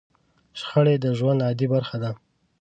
[0.59, 2.11] شخړې د ژوند عادي برخه ده.